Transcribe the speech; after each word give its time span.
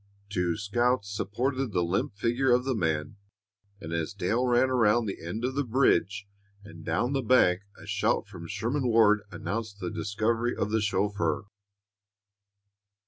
Two 0.31 0.57
scouts 0.57 1.15
supported 1.15 1.73
the 1.73 1.83
limp 1.83 2.15
figure 2.15 2.51
of 2.51 2.65
the 2.65 2.73
man, 2.73 3.17
and 3.79 3.93
as 3.93 4.15
Dale 4.15 4.47
ran 4.47 4.71
around 4.71 5.05
the 5.05 5.23
end 5.23 5.45
of 5.45 5.53
the 5.53 5.63
bridge 5.63 6.27
and 6.63 6.83
down 6.83 7.13
the 7.13 7.21
bank 7.21 7.61
a 7.77 7.85
shout 7.85 8.27
from 8.27 8.47
Sherman 8.47 8.87
Ward 8.87 9.21
announced 9.29 9.79
the 9.79 9.91
discovery 9.91 10.55
of 10.57 10.71
the 10.71 10.81
chauffeur. 10.81 11.45